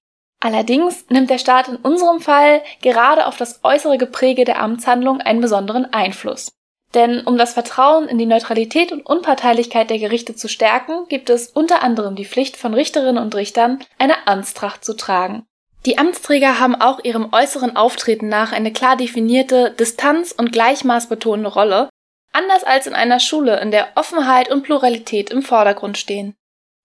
Allerdings 0.40 1.04
nimmt 1.08 1.30
der 1.30 1.38
Staat 1.38 1.68
in 1.68 1.76
unserem 1.76 2.20
Fall 2.20 2.62
gerade 2.80 3.26
auf 3.26 3.36
das 3.36 3.60
äußere 3.64 3.98
Gepräge 3.98 4.44
der 4.44 4.60
Amtshandlung 4.60 5.20
einen 5.20 5.40
besonderen 5.40 5.92
Einfluss. 5.92 6.50
Denn 6.94 7.20
um 7.26 7.36
das 7.36 7.52
Vertrauen 7.52 8.08
in 8.08 8.18
die 8.18 8.26
Neutralität 8.26 8.92
und 8.92 9.04
Unparteilichkeit 9.04 9.90
der 9.90 9.98
Gerichte 9.98 10.34
zu 10.34 10.48
stärken, 10.48 11.06
gibt 11.08 11.28
es 11.28 11.48
unter 11.48 11.82
anderem 11.82 12.14
die 12.14 12.24
Pflicht 12.24 12.56
von 12.56 12.72
Richterinnen 12.72 13.22
und 13.22 13.34
Richtern, 13.34 13.80
eine 13.98 14.26
Amtstracht 14.26 14.84
zu 14.84 14.96
tragen. 14.96 15.44
Die 15.86 15.98
Amtsträger 15.98 16.58
haben 16.58 16.74
auch 16.74 17.04
ihrem 17.04 17.32
äußeren 17.32 17.76
Auftreten 17.76 18.28
nach 18.28 18.52
eine 18.52 18.72
klar 18.72 18.96
definierte, 18.96 19.70
Distanz- 19.78 20.32
und 20.32 20.52
gleichmaßbetonende 20.52 21.50
Rolle, 21.50 21.88
anders 22.32 22.64
als 22.64 22.86
in 22.86 22.94
einer 22.94 23.20
Schule, 23.20 23.60
in 23.60 23.70
der 23.70 23.88
Offenheit 23.94 24.50
und 24.50 24.62
Pluralität 24.62 25.30
im 25.30 25.42
Vordergrund 25.42 25.98
stehen. 25.98 26.34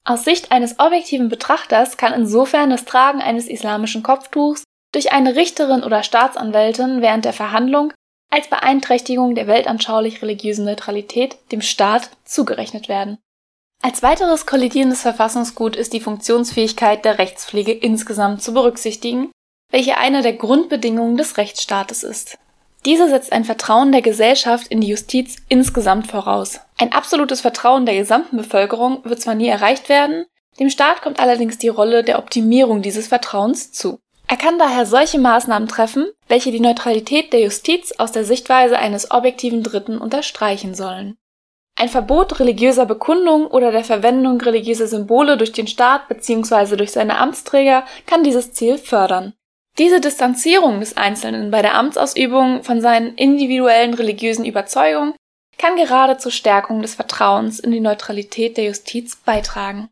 Aus 0.06 0.26
Sicht 0.26 0.52
eines 0.52 0.80
objektiven 0.80 1.30
Betrachters 1.30 1.98
kann 1.98 2.14
insofern 2.14 2.70
das 2.70 2.86
Tragen 2.86 3.22
eines 3.22 3.48
islamischen 3.48 4.04
Kopftuchs 4.04 4.64
durch 4.94 5.12
eine 5.12 5.36
Richterin 5.36 5.84
oder 5.84 6.04
Staatsanwältin 6.04 7.02
während 7.02 7.26
der 7.26 7.34
Verhandlung 7.34 7.94
als 8.30 8.48
Beeinträchtigung 8.48 9.36
der 9.36 9.48
weltanschaulich-religiösen 9.48 10.66
Neutralität 10.66 11.38
dem 11.52 11.62
Staat 11.62 12.10
zugerechnet 12.26 12.90
werden. 12.90 13.18
Als 13.82 14.02
weiteres 14.02 14.46
kollidierendes 14.46 15.02
Verfassungsgut 15.02 15.76
ist 15.76 15.94
die 15.94 16.00
Funktionsfähigkeit 16.00 17.06
der 17.06 17.20
Rechtspflege 17.20 17.74
insgesamt 17.74 18.42
zu 18.42 18.54
berücksichtigen, 18.54 19.32
welche 19.70 19.98
eine 19.98 20.22
der 20.22 20.34
Grundbedingungen 20.34 21.18
des 21.18 21.38
Rechtsstaates 21.38 22.04
ist. 22.04 22.38
Diese 22.86 23.08
setzt 23.08 23.32
ein 23.32 23.46
Vertrauen 23.46 23.92
der 23.92 24.02
Gesellschaft 24.02 24.68
in 24.68 24.82
die 24.82 24.88
Justiz 24.88 25.38
insgesamt 25.48 26.08
voraus. 26.08 26.60
Ein 26.78 26.92
absolutes 26.92 27.40
Vertrauen 27.40 27.86
der 27.86 27.96
gesamten 27.96 28.36
Bevölkerung 28.36 29.00
wird 29.06 29.22
zwar 29.22 29.36
nie 29.36 29.48
erreicht 29.48 29.88
werden, 29.88 30.26
dem 30.60 30.70
Staat 30.70 31.02
kommt 31.02 31.20
allerdings 31.20 31.58
die 31.58 31.70
Rolle 31.70 32.04
der 32.04 32.20
Optimierung 32.20 32.82
dieses 32.82 33.08
Vertrauens 33.08 33.72
zu. 33.72 34.00
Er 34.28 34.38
kann 34.38 34.60
daher 34.60 34.86
solche 34.86 35.20
Maßnahmen 35.20 35.68
treffen, 35.68 36.08
welche 36.28 36.52
die 36.52 36.60
Neutralität 36.60 37.34
der 37.34 37.42
Justiz 37.42 37.94
aus 37.98 38.12
der 38.12 38.26
Sichtweise 38.26 38.78
eines 38.78 39.12
objektiven 39.12 39.64
Dritten 39.64 39.98
unterstreichen 39.98 40.76
sollen. 40.76 41.18
Ein 41.76 41.90
Verbot 41.90 42.40
religiöser 42.40 42.86
Bekundung 42.86 43.48
oder 43.48 43.72
der 43.72 43.84
Verwendung 43.84 44.40
religiöser 44.40 44.88
Symbole 44.88 45.38
durch 45.38 45.54
den 45.54 45.68
Staat 45.68 46.08
bzw. 46.08 46.76
durch 46.76 46.92
seine 46.92 47.18
Amtsträger 47.18 47.84
kann 48.06 48.24
dieses 48.24 48.54
Ziel 48.54 48.78
fördern. 48.78 49.34
Diese 49.80 50.00
Distanzierung 50.00 50.80
des 50.80 50.98
Einzelnen 50.98 51.50
bei 51.50 51.64
der 51.64 51.76
Amtsausübung 51.76 52.64
von 52.64 52.80
seinen 52.80 53.16
individuellen 53.16 53.96
religiösen 53.96 54.46
Überzeugungen 54.46 55.16
kann 55.58 55.76
gerade 55.78 56.18
zur 56.18 56.32
Stärkung 56.32 56.82
des 56.82 56.96
Vertrauens 56.96 57.60
in 57.60 57.72
die 57.72 57.80
Neutralität 57.80 58.58
der 58.58 58.66
Justiz 58.66 59.16
beitragen. 59.16 59.90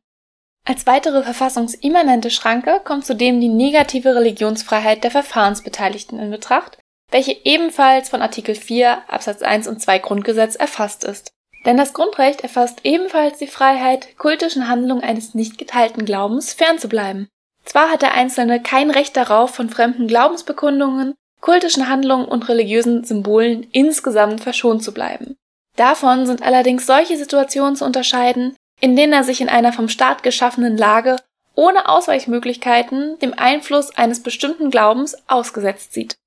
Als 0.67 0.85
weitere 0.85 1.23
verfassungsimmanente 1.23 2.29
Schranke 2.29 2.81
kommt 2.83 3.05
zudem 3.05 3.41
die 3.41 3.50
negative 3.50 4.15
Religionsfreiheit 4.15 5.03
der 5.03 5.09
Verfahrensbeteiligten 5.09 6.19
in 6.19 6.29
Betracht, 6.29 6.77
welche 7.09 7.35
ebenfalls 7.43 8.09
von 8.09 8.21
Artikel 8.21 8.53
4 8.53 9.09
Absatz 9.09 9.41
1 9.41 9.67
und 9.67 9.81
2 9.81 10.00
Grundgesetz 10.00 10.55
erfasst 10.55 11.03
ist. 11.03 11.31
Denn 11.65 11.77
das 11.77 11.93
Grundrecht 11.93 12.41
erfasst 12.41 12.81
ebenfalls 12.83 13.39
die 13.39 13.47
Freiheit, 13.47 14.17
kultischen 14.17 14.67
Handlungen 14.67 15.03
eines 15.03 15.33
nicht 15.33 15.57
geteilten 15.57 16.05
Glaubens 16.05 16.53
fernzubleiben. 16.53 17.27
Zwar 17.71 17.89
hat 17.89 18.01
der 18.01 18.13
Einzelne 18.15 18.61
kein 18.61 18.91
Recht 18.91 19.15
darauf, 19.15 19.55
von 19.55 19.69
fremden 19.69 20.05
Glaubensbekundungen, 20.05 21.15
kultischen 21.39 21.87
Handlungen 21.87 22.25
und 22.25 22.49
religiösen 22.49 23.05
Symbolen 23.05 23.65
insgesamt 23.71 24.41
verschont 24.41 24.83
zu 24.83 24.93
bleiben. 24.93 25.37
Davon 25.77 26.25
sind 26.25 26.41
allerdings 26.41 26.85
solche 26.85 27.15
Situationen 27.15 27.77
zu 27.77 27.85
unterscheiden, 27.85 28.57
in 28.81 28.97
denen 28.97 29.13
er 29.13 29.23
sich 29.23 29.39
in 29.39 29.47
einer 29.47 29.71
vom 29.71 29.87
Staat 29.87 30.21
geschaffenen 30.21 30.75
Lage 30.75 31.15
ohne 31.55 31.87
Ausweichmöglichkeiten 31.87 33.17
dem 33.19 33.33
Einfluss 33.39 33.95
eines 33.95 34.21
bestimmten 34.21 34.69
Glaubens 34.69 35.15
ausgesetzt 35.29 35.93
sieht. 35.93 36.17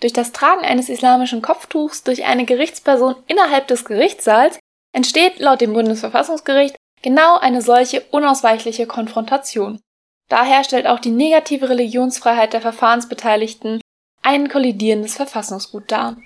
Durch 0.00 0.14
das 0.14 0.32
Tragen 0.32 0.64
eines 0.64 0.88
islamischen 0.88 1.42
Kopftuchs 1.42 2.02
durch 2.02 2.24
eine 2.24 2.46
Gerichtsperson 2.46 3.14
innerhalb 3.26 3.68
des 3.68 3.84
Gerichtssaals 3.84 4.58
entsteht 4.94 5.38
laut 5.38 5.60
dem 5.60 5.74
Bundesverfassungsgericht 5.74 6.76
genau 7.02 7.36
eine 7.36 7.60
solche 7.60 8.00
unausweichliche 8.10 8.86
Konfrontation. 8.86 9.80
Daher 10.28 10.64
stellt 10.64 10.86
auch 10.86 11.00
die 11.00 11.10
negative 11.10 11.68
Religionsfreiheit 11.68 12.52
der 12.52 12.60
Verfahrensbeteiligten 12.60 13.80
ein 14.22 14.48
kollidierendes 14.48 15.16
Verfassungsgut 15.16 15.90
dar. 15.90 16.16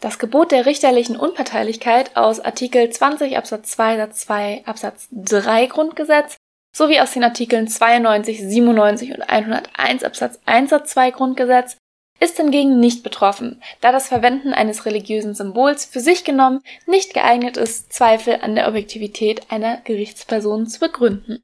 Das 0.00 0.18
Gebot 0.18 0.50
der 0.50 0.66
richterlichen 0.66 1.16
Unparteilichkeit 1.16 2.16
aus 2.16 2.40
Artikel 2.40 2.90
20 2.90 3.36
Absatz 3.36 3.70
2 3.72 3.98
Satz 3.98 4.20
2 4.20 4.62
Absatz 4.66 5.08
3 5.12 5.66
Grundgesetz 5.66 6.36
sowie 6.74 7.00
aus 7.00 7.12
den 7.12 7.22
Artikeln 7.22 7.68
92, 7.68 8.40
97 8.40 9.14
und 9.14 9.22
101 9.22 10.02
Absatz 10.02 10.40
1 10.46 10.70
Satz 10.70 10.90
2 10.92 11.10
Grundgesetz 11.12 11.76
ist 12.18 12.36
hingegen 12.36 12.80
nicht 12.80 13.02
betroffen, 13.02 13.60
da 13.80 13.92
das 13.92 14.08
Verwenden 14.08 14.54
eines 14.54 14.86
religiösen 14.86 15.34
Symbols 15.34 15.84
für 15.84 16.00
sich 16.00 16.24
genommen 16.24 16.62
nicht 16.86 17.14
geeignet 17.14 17.56
ist, 17.56 17.92
Zweifel 17.92 18.38
an 18.42 18.54
der 18.54 18.68
Objektivität 18.68 19.50
einer 19.50 19.78
Gerichtsperson 19.78 20.66
zu 20.66 20.80
begründen. 20.80 21.42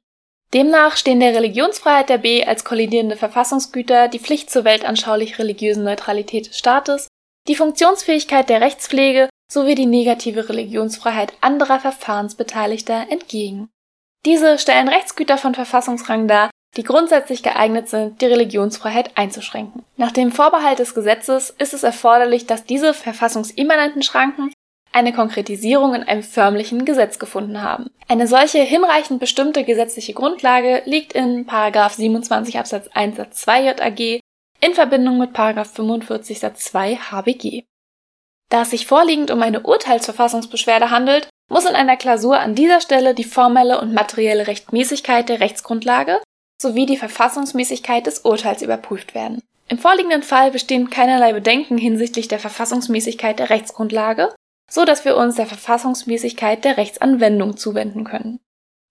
Demnach 0.53 0.97
stehen 0.97 1.19
der 1.19 1.35
Religionsfreiheit 1.35 2.09
der 2.09 2.17
B 2.17 2.43
als 2.43 2.63
kollidierende 2.63 3.15
Verfassungsgüter 3.15 4.07
die 4.07 4.19
Pflicht 4.19 4.49
zur 4.49 4.63
weltanschaulich-religiösen 4.63 5.83
Neutralität 5.83 6.47
des 6.47 6.57
Staates, 6.57 7.07
die 7.47 7.55
Funktionsfähigkeit 7.55 8.49
der 8.49 8.61
Rechtspflege 8.61 9.29
sowie 9.51 9.75
die 9.75 9.85
negative 9.85 10.49
Religionsfreiheit 10.49 11.33
anderer 11.41 11.79
Verfahrensbeteiligter 11.79 13.07
entgegen. 13.09 13.69
Diese 14.25 14.57
stellen 14.57 14.87
Rechtsgüter 14.87 15.37
von 15.37 15.53
Verfassungsrang 15.55 16.27
dar, 16.27 16.49
die 16.77 16.83
grundsätzlich 16.83 17.41
geeignet 17.41 17.87
sind, 17.87 18.21
die 18.21 18.25
Religionsfreiheit 18.25 19.17
einzuschränken. 19.17 19.83
Nach 19.97 20.11
dem 20.11 20.31
Vorbehalt 20.31 20.79
des 20.79 20.93
Gesetzes 20.93 21.49
ist 21.57 21.73
es 21.73 21.83
erforderlich, 21.83 22.45
dass 22.45 22.65
diese 22.65 22.93
verfassungsimmanenten 22.93 24.03
Schranken 24.03 24.51
eine 24.91 25.13
Konkretisierung 25.13 25.93
in 25.93 26.03
einem 26.03 26.23
förmlichen 26.23 26.85
Gesetz 26.85 27.19
gefunden 27.19 27.61
haben. 27.61 27.89
Eine 28.07 28.27
solche 28.27 28.59
hinreichend 28.59 29.19
bestimmte 29.19 29.63
gesetzliche 29.63 30.13
Grundlage 30.13 30.81
liegt 30.85 31.13
in 31.13 31.45
27 31.47 32.57
Absatz 32.57 32.89
1 32.93 33.17
Satz 33.17 33.41
2 33.41 33.61
JAG 33.63 34.19
in 34.61 34.73
Verbindung 34.73 35.19
mit 35.19 35.37
45 35.37 36.39
Satz 36.39 36.65
2 36.65 36.95
HBG. 36.95 37.63
Da 38.49 38.63
es 38.63 38.71
sich 38.71 38.87
vorliegend 38.87 39.29
um 39.31 39.41
eine 39.43 39.61
Urteilsverfassungsbeschwerde 39.61 40.89
handelt, 40.89 41.29
muss 41.49 41.65
in 41.65 41.75
einer 41.75 41.97
Klausur 41.97 42.39
an 42.39 42.55
dieser 42.55 42.81
Stelle 42.81 43.13
die 43.13 43.23
formelle 43.23 43.79
und 43.79 43.93
materielle 43.93 44.47
Rechtmäßigkeit 44.47 45.29
der 45.29 45.39
Rechtsgrundlage 45.39 46.19
sowie 46.61 46.85
die 46.85 46.97
Verfassungsmäßigkeit 46.97 48.05
des 48.05 48.19
Urteils 48.19 48.61
überprüft 48.61 49.15
werden. 49.15 49.41
Im 49.69 49.77
vorliegenden 49.77 50.23
Fall 50.23 50.51
bestehen 50.51 50.89
keinerlei 50.89 51.31
Bedenken 51.31 51.77
hinsichtlich 51.77 52.27
der 52.27 52.39
Verfassungsmäßigkeit 52.39 53.37
der 53.37 53.51
Rechtsgrundlage 53.51 54.33
so 54.69 54.85
dass 54.85 55.05
wir 55.05 55.17
uns 55.17 55.35
der 55.35 55.45
Verfassungsmäßigkeit 55.45 56.63
der 56.63 56.77
Rechtsanwendung 56.77 57.57
zuwenden 57.57 58.03
können. 58.03 58.39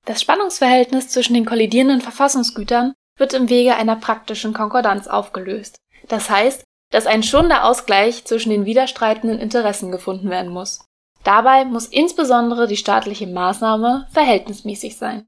Das 0.05 0.21
Spannungsverhältnis 0.21 1.09
zwischen 1.09 1.35
den 1.35 1.45
kollidierenden 1.45 2.01
Verfassungsgütern 2.01 2.95
wird 3.17 3.35
im 3.35 3.49
Wege 3.49 3.77
einer 3.77 3.97
praktischen 3.97 4.53
Konkordanz 4.53 5.07
aufgelöst. 5.07 5.79
Das 6.09 6.31
heißt, 6.31 6.65
dass 6.91 7.07
ein 7.07 7.23
schonender 7.23 7.65
Ausgleich 7.65 8.25
zwischen 8.25 8.51
den 8.51 8.65
widerstreitenden 8.65 9.39
Interessen 9.39 9.91
gefunden 9.93 10.31
werden 10.31 10.51
muss. 10.51 10.85
Dabei 11.25 11.65
muss 11.65 11.87
insbesondere 11.87 12.67
die 12.67 12.77
staatliche 12.77 13.27
Maßnahme 13.27 14.07
verhältnismäßig 14.11 14.97
sein. 14.97 15.27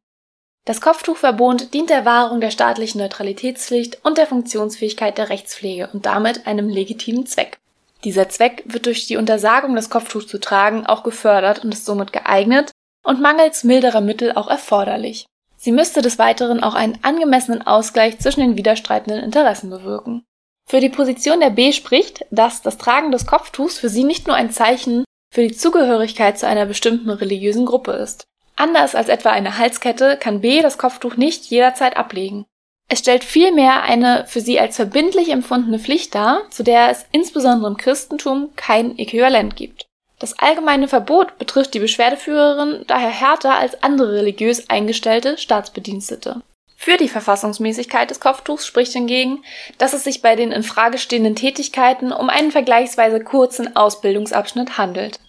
Das 0.64 0.80
Kopftuchverbot 0.80 1.74
dient 1.74 1.90
der 1.90 2.04
Wahrung 2.04 2.40
der 2.40 2.50
staatlichen 2.50 2.98
Neutralitätspflicht 2.98 4.04
und 4.04 4.18
der 4.18 4.26
Funktionsfähigkeit 4.26 5.18
der 5.18 5.28
Rechtspflege 5.28 5.90
und 5.92 6.06
damit 6.06 6.46
einem 6.46 6.68
legitimen 6.68 7.26
Zweck. 7.26 7.58
Dieser 8.04 8.28
Zweck 8.28 8.64
wird 8.66 8.86
durch 8.86 9.06
die 9.06 9.16
Untersagung, 9.16 9.74
das 9.74 9.90
Kopftuch 9.90 10.24
zu 10.24 10.38
tragen, 10.38 10.86
auch 10.86 11.02
gefördert 11.02 11.64
und 11.64 11.72
ist 11.72 11.84
somit 11.84 12.12
geeignet 12.12 12.70
und 13.04 13.20
mangels 13.20 13.64
milderer 13.64 14.00
Mittel 14.00 14.32
auch 14.32 14.48
erforderlich. 14.48 15.26
Sie 15.56 15.72
müsste 15.72 16.00
des 16.00 16.18
Weiteren 16.18 16.62
auch 16.62 16.74
einen 16.74 16.98
angemessenen 17.02 17.66
Ausgleich 17.66 18.18
zwischen 18.18 18.40
den 18.40 18.56
widerstreitenden 18.56 19.22
Interessen 19.22 19.68
bewirken. 19.68 20.24
Für 20.66 20.80
die 20.80 20.88
Position 20.88 21.40
der 21.40 21.50
B 21.50 21.72
spricht, 21.72 22.24
dass 22.30 22.62
das 22.62 22.78
Tragen 22.78 23.10
des 23.10 23.26
Kopftuchs 23.26 23.78
für 23.78 23.90
sie 23.90 24.04
nicht 24.04 24.26
nur 24.26 24.36
ein 24.36 24.50
Zeichen 24.50 25.04
für 25.32 25.42
die 25.42 25.54
Zugehörigkeit 25.54 26.38
zu 26.38 26.46
einer 26.46 26.64
bestimmten 26.64 27.10
religiösen 27.10 27.66
Gruppe 27.66 27.92
ist. 27.92 28.24
Anders 28.56 28.94
als 28.94 29.08
etwa 29.08 29.30
eine 29.30 29.58
Halskette 29.58 30.16
kann 30.16 30.40
B 30.40 30.62
das 30.62 30.78
Kopftuch 30.78 31.16
nicht 31.16 31.46
jederzeit 31.46 31.96
ablegen. 31.96 32.46
Es 32.92 32.98
stellt 32.98 33.22
vielmehr 33.22 33.84
eine 33.84 34.26
für 34.26 34.40
sie 34.40 34.58
als 34.58 34.74
verbindlich 34.74 35.30
empfundene 35.30 35.78
Pflicht 35.78 36.12
dar, 36.12 36.42
zu 36.50 36.64
der 36.64 36.90
es 36.90 37.06
insbesondere 37.12 37.70
im 37.70 37.76
Christentum 37.76 38.50
kein 38.56 38.98
Äquivalent 38.98 39.54
gibt. 39.54 39.86
Das 40.18 40.36
allgemeine 40.40 40.88
Verbot 40.88 41.38
betrifft 41.38 41.72
die 41.72 41.78
Beschwerdeführerin 41.78 42.82
daher 42.88 43.10
härter 43.10 43.54
als 43.54 43.80
andere 43.84 44.14
religiös 44.14 44.68
eingestellte 44.68 45.38
Staatsbedienstete. 45.38 46.42
Für 46.76 46.96
die 46.96 47.08
Verfassungsmäßigkeit 47.08 48.10
des 48.10 48.18
Kopftuchs 48.18 48.66
spricht 48.66 48.92
hingegen, 48.92 49.44
dass 49.78 49.92
es 49.92 50.02
sich 50.02 50.20
bei 50.20 50.34
den 50.34 50.50
in 50.50 50.64
Frage 50.64 50.98
stehenden 50.98 51.36
Tätigkeiten 51.36 52.10
um 52.10 52.28
einen 52.28 52.50
vergleichsweise 52.50 53.22
kurzen 53.22 53.76
Ausbildungsabschnitt 53.76 54.78
handelt. 54.78 55.20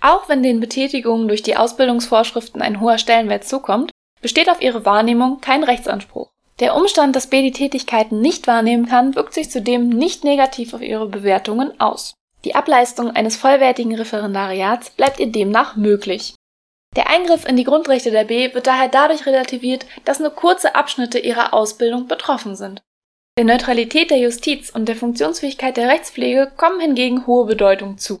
Auch 0.00 0.30
wenn 0.30 0.42
den 0.42 0.58
Betätigungen 0.58 1.28
durch 1.28 1.42
die 1.42 1.56
Ausbildungsvorschriften 1.56 2.62
ein 2.62 2.80
hoher 2.80 2.96
Stellenwert 2.96 3.44
zukommt, 3.44 3.90
besteht 4.22 4.48
auf 4.48 4.62
ihre 4.62 4.86
Wahrnehmung 4.86 5.42
kein 5.42 5.64
Rechtsanspruch. 5.64 6.30
Der 6.60 6.76
Umstand, 6.76 7.16
dass 7.16 7.26
B 7.26 7.42
die 7.42 7.52
Tätigkeiten 7.52 8.20
nicht 8.20 8.46
wahrnehmen 8.46 8.86
kann, 8.86 9.14
wirkt 9.14 9.32
sich 9.32 9.50
zudem 9.50 9.88
nicht 9.88 10.24
negativ 10.24 10.74
auf 10.74 10.82
ihre 10.82 11.08
Bewertungen 11.08 11.80
aus. 11.80 12.14
Die 12.44 12.54
Ableistung 12.54 13.10
eines 13.10 13.36
vollwertigen 13.36 13.94
Referendariats 13.94 14.90
bleibt 14.90 15.20
ihr 15.20 15.32
demnach 15.32 15.76
möglich. 15.76 16.34
Der 16.96 17.08
Eingriff 17.08 17.46
in 17.46 17.56
die 17.56 17.64
Grundrechte 17.64 18.10
der 18.10 18.24
B 18.24 18.52
wird 18.52 18.66
daher 18.66 18.88
dadurch 18.88 19.24
relativiert, 19.24 19.86
dass 20.04 20.20
nur 20.20 20.30
kurze 20.30 20.74
Abschnitte 20.74 21.18
ihrer 21.18 21.54
Ausbildung 21.54 22.08
betroffen 22.08 22.56
sind. 22.56 22.82
Der 23.38 23.44
Neutralität 23.44 24.10
der 24.10 24.18
Justiz 24.18 24.70
und 24.70 24.86
der 24.86 24.96
Funktionsfähigkeit 24.96 25.76
der 25.76 25.88
Rechtspflege 25.88 26.52
kommen 26.56 26.80
hingegen 26.80 27.26
hohe 27.26 27.46
Bedeutung 27.46 27.96
zu. 27.96 28.20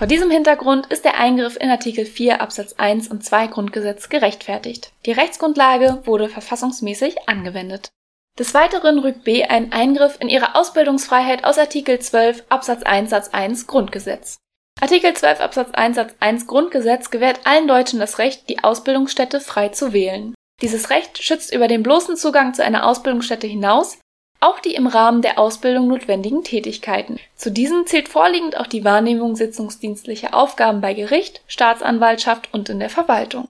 Vor 0.00 0.06
diesem 0.06 0.30
Hintergrund 0.30 0.86
ist 0.86 1.04
der 1.04 1.18
Eingriff 1.18 1.58
in 1.60 1.68
Artikel 1.68 2.06
4 2.06 2.40
Absatz 2.40 2.72
1 2.78 3.08
und 3.08 3.22
2 3.22 3.48
Grundgesetz 3.48 4.08
gerechtfertigt. 4.08 4.94
Die 5.04 5.12
Rechtsgrundlage 5.12 6.00
wurde 6.06 6.30
verfassungsmäßig 6.30 7.28
angewendet. 7.28 7.90
Des 8.38 8.54
Weiteren 8.54 9.00
rückt 9.00 9.24
B 9.24 9.44
einen 9.44 9.72
Eingriff 9.72 10.16
in 10.18 10.30
ihre 10.30 10.54
Ausbildungsfreiheit 10.54 11.44
aus 11.44 11.58
Artikel 11.58 11.98
12 11.98 12.44
Absatz 12.48 12.82
1 12.82 13.10
Satz 13.10 13.28
1 13.28 13.66
Grundgesetz. 13.66 14.38
Artikel 14.80 15.12
12 15.12 15.38
Absatz 15.38 15.70
1 15.72 15.96
Satz 15.96 16.14
1 16.18 16.46
Grundgesetz 16.46 17.10
gewährt 17.10 17.40
allen 17.44 17.68
Deutschen 17.68 18.00
das 18.00 18.16
Recht, 18.16 18.48
die 18.48 18.64
Ausbildungsstätte 18.64 19.38
frei 19.38 19.68
zu 19.68 19.92
wählen. 19.92 20.34
Dieses 20.62 20.88
Recht 20.88 21.22
schützt 21.22 21.52
über 21.52 21.68
den 21.68 21.82
bloßen 21.82 22.16
Zugang 22.16 22.54
zu 22.54 22.64
einer 22.64 22.86
Ausbildungsstätte 22.86 23.46
hinaus 23.46 23.98
auch 24.40 24.58
die 24.58 24.74
im 24.74 24.86
Rahmen 24.86 25.22
der 25.22 25.38
Ausbildung 25.38 25.86
notwendigen 25.86 26.42
Tätigkeiten. 26.42 27.18
Zu 27.36 27.50
diesen 27.50 27.86
zählt 27.86 28.08
vorliegend 28.08 28.56
auch 28.56 28.66
die 28.66 28.84
Wahrnehmung 28.84 29.36
sitzungsdienstlicher 29.36 30.34
Aufgaben 30.34 30.80
bei 30.80 30.94
Gericht, 30.94 31.42
Staatsanwaltschaft 31.46 32.52
und 32.52 32.68
in 32.70 32.80
der 32.80 32.90
Verwaltung. 32.90 33.48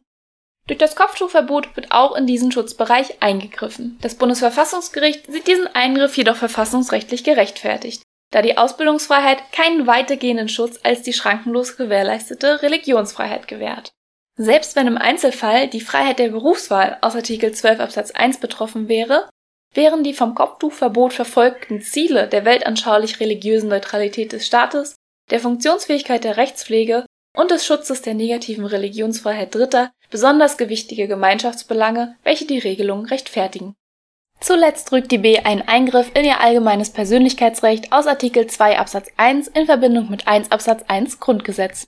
Durch 0.66 0.78
das 0.78 0.94
Kopftuchverbot 0.94 1.74
wird 1.74 1.90
auch 1.90 2.14
in 2.14 2.26
diesen 2.26 2.52
Schutzbereich 2.52 3.22
eingegriffen. 3.22 3.98
Das 4.02 4.14
Bundesverfassungsgericht 4.16 5.26
sieht 5.26 5.46
diesen 5.46 5.66
Eingriff 5.74 6.16
jedoch 6.16 6.36
verfassungsrechtlich 6.36 7.24
gerechtfertigt, 7.24 8.02
da 8.30 8.42
die 8.42 8.58
Ausbildungsfreiheit 8.58 9.52
keinen 9.52 9.86
weitergehenden 9.86 10.48
Schutz 10.48 10.78
als 10.82 11.02
die 11.02 11.12
schrankenlos 11.12 11.76
gewährleistete 11.76 12.62
Religionsfreiheit 12.62 13.48
gewährt. 13.48 13.90
Selbst 14.36 14.76
wenn 14.76 14.86
im 14.86 14.96
Einzelfall 14.96 15.68
die 15.68 15.80
Freiheit 15.80 16.18
der 16.18 16.28
Berufswahl 16.28 16.98
aus 17.00 17.14
Artikel 17.14 17.52
12 17.52 17.80
Absatz 17.80 18.10
1 18.12 18.38
betroffen 18.38 18.88
wäre, 18.88 19.28
Wären 19.72 20.02
die 20.02 20.14
vom 20.14 20.34
Kopftuchverbot 20.34 21.12
verfolgten 21.12 21.80
Ziele 21.80 22.26
der 22.26 22.44
weltanschaulich-religiösen 22.44 23.68
Neutralität 23.68 24.32
des 24.32 24.46
Staates, 24.46 24.96
der 25.30 25.38
Funktionsfähigkeit 25.38 26.24
der 26.24 26.36
Rechtspflege 26.36 27.06
und 27.36 27.52
des 27.52 27.64
Schutzes 27.64 28.02
der 28.02 28.14
negativen 28.14 28.66
Religionsfreiheit 28.66 29.54
Dritter 29.54 29.92
besonders 30.10 30.56
gewichtige 30.56 31.06
Gemeinschaftsbelange, 31.06 32.16
welche 32.24 32.46
die 32.46 32.58
Regelung 32.58 33.06
rechtfertigen. 33.06 33.74
Zuletzt 34.40 34.90
rückt 34.90 35.12
die 35.12 35.18
B 35.18 35.38
einen 35.38 35.62
Eingriff 35.62 36.10
in 36.14 36.24
ihr 36.24 36.40
allgemeines 36.40 36.90
Persönlichkeitsrecht 36.90 37.92
aus 37.92 38.06
Artikel 38.06 38.46
2 38.46 38.78
Absatz 38.78 39.08
1 39.18 39.48
in 39.48 39.66
Verbindung 39.66 40.10
mit 40.10 40.26
1 40.26 40.50
Absatz 40.50 40.82
1 40.88 41.20
Grundgesetz. 41.20 41.86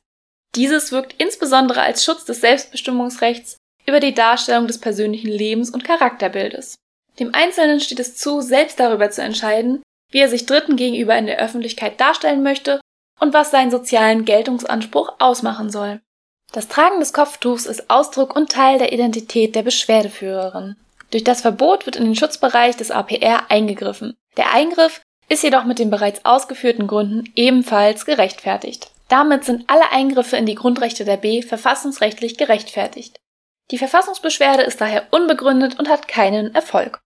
Dieses 0.54 0.92
wirkt 0.92 1.14
insbesondere 1.20 1.80
als 1.80 2.04
Schutz 2.04 2.26
des 2.26 2.42
Selbstbestimmungsrechts 2.42 3.56
über 3.86 4.00
die 4.00 4.14
Darstellung 4.14 4.66
des 4.66 4.78
persönlichen 4.78 5.30
Lebens 5.30 5.70
und 5.70 5.82
Charakterbildes. 5.82 6.76
Dem 7.18 7.34
Einzelnen 7.34 7.80
steht 7.80 8.00
es 8.00 8.16
zu, 8.16 8.40
selbst 8.40 8.80
darüber 8.80 9.10
zu 9.10 9.22
entscheiden, 9.22 9.82
wie 10.10 10.18
er 10.18 10.28
sich 10.28 10.46
Dritten 10.46 10.76
gegenüber 10.76 11.16
in 11.16 11.26
der 11.26 11.38
Öffentlichkeit 11.38 12.00
darstellen 12.00 12.42
möchte 12.42 12.80
und 13.20 13.32
was 13.32 13.50
seinen 13.50 13.70
sozialen 13.70 14.24
Geltungsanspruch 14.24 15.14
ausmachen 15.18 15.70
soll. 15.70 16.00
Das 16.52 16.68
Tragen 16.68 17.00
des 17.00 17.12
Kopftuchs 17.12 17.66
ist 17.66 17.88
Ausdruck 17.88 18.36
und 18.36 18.50
Teil 18.50 18.78
der 18.78 18.92
Identität 18.92 19.54
der 19.54 19.62
Beschwerdeführerin. 19.62 20.76
Durch 21.10 21.24
das 21.24 21.40
Verbot 21.40 21.86
wird 21.86 21.96
in 21.96 22.04
den 22.04 22.16
Schutzbereich 22.16 22.76
des 22.76 22.90
APR 22.90 23.50
eingegriffen. 23.50 24.16
Der 24.36 24.52
Eingriff 24.52 25.00
ist 25.28 25.42
jedoch 25.42 25.64
mit 25.64 25.78
den 25.78 25.90
bereits 25.90 26.24
ausgeführten 26.24 26.86
Gründen 26.86 27.30
ebenfalls 27.36 28.04
gerechtfertigt. 28.04 28.90
Damit 29.08 29.44
sind 29.44 29.64
alle 29.68 29.90
Eingriffe 29.92 30.36
in 30.36 30.46
die 30.46 30.54
Grundrechte 30.54 31.04
der 31.04 31.18
B 31.18 31.42
verfassungsrechtlich 31.42 32.38
gerechtfertigt. 32.38 33.18
Die 33.70 33.78
Verfassungsbeschwerde 33.78 34.62
ist 34.62 34.80
daher 34.80 35.06
unbegründet 35.10 35.78
und 35.78 35.88
hat 35.88 36.08
keinen 36.08 36.54
Erfolg. 36.54 37.00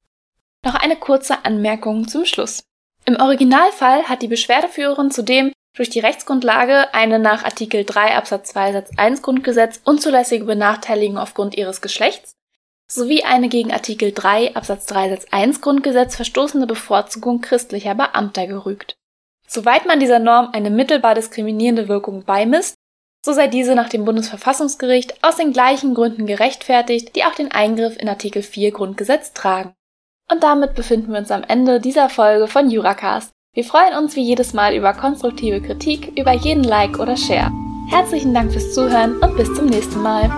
Noch 0.64 0.74
eine 0.74 0.96
kurze 0.96 1.44
Anmerkung 1.44 2.08
zum 2.08 2.24
Schluss. 2.24 2.64
Im 3.04 3.20
Originalfall 3.20 4.08
hat 4.08 4.22
die 4.22 4.28
Beschwerdeführerin 4.28 5.10
zudem 5.10 5.52
durch 5.76 5.90
die 5.90 6.00
Rechtsgrundlage 6.00 6.92
eine 6.92 7.18
nach 7.18 7.44
Artikel 7.44 7.84
3 7.84 8.16
Absatz 8.16 8.48
2 8.50 8.72
Satz 8.72 8.90
1 8.96 9.22
Grundgesetz 9.22 9.80
unzulässige 9.84 10.44
Benachteiligung 10.44 11.18
aufgrund 11.18 11.54
ihres 11.54 11.80
Geschlechts 11.80 12.32
sowie 12.88 13.24
eine 13.24 13.48
gegen 13.48 13.72
Artikel 13.72 14.12
3 14.12 14.56
Absatz 14.56 14.86
3 14.86 15.10
Satz 15.10 15.26
1 15.30 15.60
Grundgesetz 15.60 16.16
verstoßende 16.16 16.66
Bevorzugung 16.66 17.40
christlicher 17.40 17.94
Beamter 17.94 18.46
gerügt. 18.46 18.96
Soweit 19.46 19.86
man 19.86 20.00
dieser 20.00 20.18
Norm 20.18 20.50
eine 20.52 20.70
mittelbar 20.70 21.14
diskriminierende 21.14 21.88
Wirkung 21.88 22.24
beimisst, 22.24 22.74
so 23.26 23.32
sei 23.32 23.48
diese 23.48 23.74
nach 23.74 23.88
dem 23.88 24.04
Bundesverfassungsgericht 24.04 25.14
aus 25.22 25.34
den 25.34 25.52
gleichen 25.52 25.94
Gründen 25.94 26.26
gerechtfertigt, 26.26 27.16
die 27.16 27.24
auch 27.24 27.34
den 27.34 27.50
Eingriff 27.50 27.96
in 27.98 28.08
Artikel 28.08 28.40
4 28.40 28.70
Grundgesetz 28.70 29.32
tragen. 29.32 29.74
Und 30.30 30.44
damit 30.44 30.76
befinden 30.76 31.10
wir 31.10 31.18
uns 31.18 31.32
am 31.32 31.42
Ende 31.42 31.80
dieser 31.80 32.08
Folge 32.08 32.46
von 32.46 32.70
Juracast. 32.70 33.32
Wir 33.52 33.64
freuen 33.64 33.94
uns 33.98 34.14
wie 34.14 34.22
jedes 34.22 34.54
Mal 34.54 34.76
über 34.76 34.92
konstruktive 34.92 35.60
Kritik, 35.60 36.16
über 36.16 36.32
jeden 36.32 36.62
Like 36.62 37.00
oder 37.00 37.16
Share. 37.16 37.50
Herzlichen 37.90 38.32
Dank 38.32 38.52
fürs 38.52 38.72
Zuhören 38.72 39.16
und 39.16 39.36
bis 39.36 39.52
zum 39.54 39.66
nächsten 39.66 40.02
Mal. 40.02 40.30